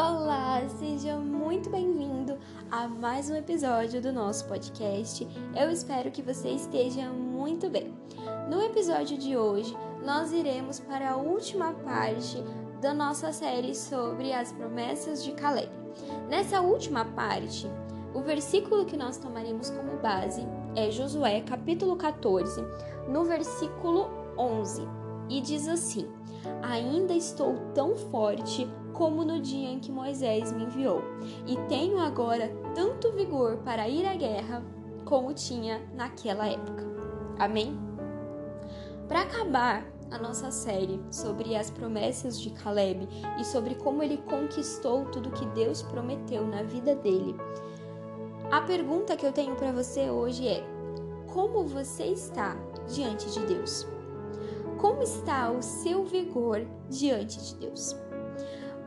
[0.00, 2.38] Olá, seja muito bem-vindo
[2.70, 5.26] a mais um episódio do nosso podcast.
[5.60, 7.92] Eu espero que você esteja muito bem.
[8.48, 12.40] No episódio de hoje, nós iremos para a última parte
[12.80, 15.68] da nossa série sobre as promessas de Caleb.
[16.28, 17.66] Nessa última parte,
[18.14, 20.46] o versículo que nós tomaremos como base
[20.76, 22.64] é Josué, capítulo 14,
[23.08, 24.08] no versículo
[24.38, 24.80] 11,
[25.28, 26.08] e diz assim:
[26.62, 28.64] Ainda estou tão forte
[28.98, 31.00] como no dia em que Moisés me enviou,
[31.46, 34.60] e tenho agora tanto vigor para ir à guerra
[35.04, 36.84] como tinha naquela época.
[37.38, 37.78] Amém?
[39.06, 43.08] Para acabar a nossa série sobre as promessas de Caleb
[43.38, 47.36] e sobre como ele conquistou tudo que Deus prometeu na vida dele,
[48.50, 50.64] a pergunta que eu tenho para você hoje é:
[51.32, 52.56] como você está
[52.88, 53.86] diante de Deus?
[54.76, 58.07] Como está o seu vigor diante de Deus?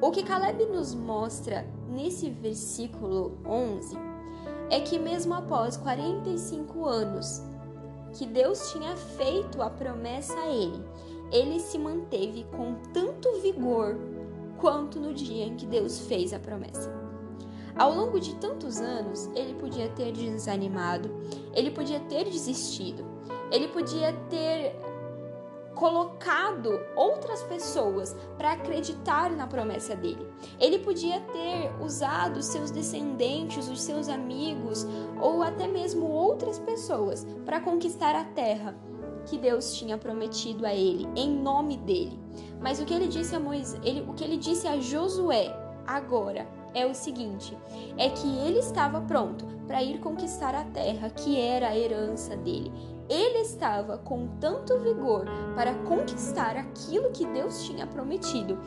[0.00, 3.96] O que Caleb nos mostra nesse versículo 11
[4.68, 7.42] é que, mesmo após 45 anos
[8.12, 10.84] que Deus tinha feito a promessa a ele,
[11.32, 13.96] ele se manteve com tanto vigor
[14.58, 16.92] quanto no dia em que Deus fez a promessa.
[17.74, 21.10] Ao longo de tantos anos, ele podia ter desanimado,
[21.54, 23.04] ele podia ter desistido,
[23.50, 24.74] ele podia ter
[25.76, 30.26] colocado outras pessoas para acreditar na promessa dele.
[30.58, 34.86] Ele podia ter usado seus descendentes, os seus amigos
[35.20, 38.74] ou até mesmo outras pessoas para conquistar a terra
[39.26, 42.18] que Deus tinha prometido a ele em nome dele.
[42.60, 45.54] Mas o que ele disse a Moisés, ele, o que ele disse a Josué
[45.86, 47.56] agora é o seguinte:
[47.96, 52.70] é que ele estava pronto para ir conquistar a terra que era a herança dele
[53.08, 58.58] ele estava com tanto vigor para conquistar aquilo que Deus tinha prometido,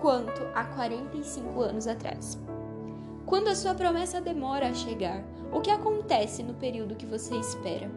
[0.00, 2.38] quanto há 45 anos atrás.
[3.24, 7.90] Quando a sua promessa demora a chegar, o que acontece no período que você espera?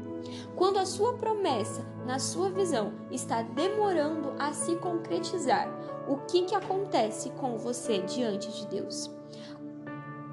[0.55, 5.67] Quando a sua promessa, na sua visão, está demorando a se concretizar,
[6.07, 9.16] o que, que acontece com você diante de Deus?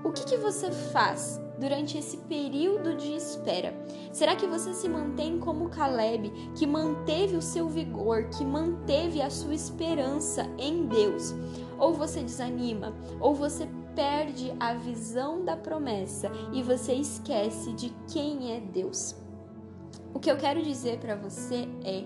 [0.05, 3.75] O que, que você faz durante esse período de espera?
[4.13, 9.31] Será que você se mantém como Caleb, que manteve o seu vigor, que manteve a
[9.31, 11.35] sua esperança em Deus?
[11.79, 13.67] Ou você desanima, ou você
[13.97, 19.17] perde a visão da promessa e você esquece de quem é Deus?
[20.13, 22.05] O que eu quero dizer para você é: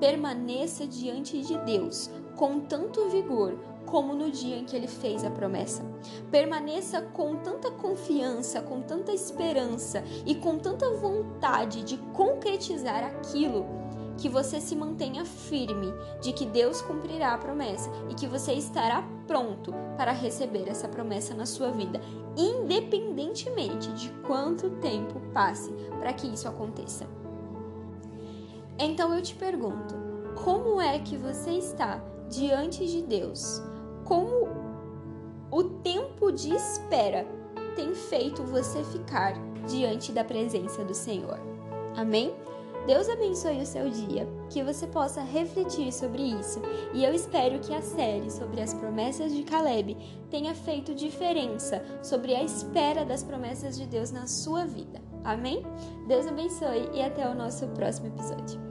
[0.00, 5.30] permaneça diante de Deus com tanto vigor como no dia em que ele fez a
[5.30, 5.84] promessa.
[6.30, 13.66] Permaneça com tanta confiança, com tanta esperança e com tanta vontade de concretizar aquilo
[14.16, 19.02] que você se mantenha firme de que Deus cumprirá a promessa e que você estará
[19.26, 22.00] pronto para receber essa promessa na sua vida,
[22.36, 27.19] independentemente de quanto tempo passe para que isso aconteça.
[28.80, 29.94] Então eu te pergunto,
[30.42, 33.62] como é que você está diante de Deus?
[34.10, 34.48] como
[35.52, 37.24] o tempo de espera
[37.76, 39.34] tem feito você ficar
[39.68, 41.38] diante da presença do Senhor.
[41.96, 42.34] Amém?
[42.88, 46.60] Deus abençoe o seu dia, que você possa refletir sobre isso,
[46.92, 49.96] e eu espero que a série sobre as promessas de Caleb
[50.28, 55.00] tenha feito diferença sobre a espera das promessas de Deus na sua vida.
[55.22, 55.62] Amém?
[56.08, 58.69] Deus abençoe e até o nosso próximo episódio.